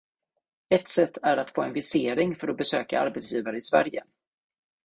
Ett 0.69 0.87
sätt 0.87 1.17
är 1.23 1.37
att 1.37 1.51
få 1.51 1.61
en 1.61 1.73
visering 1.73 2.35
för 2.35 2.47
att 2.47 2.57
besöka 2.57 2.99
arbetsgivare 2.99 3.57
i 3.57 3.61
Sverige. 3.61 4.03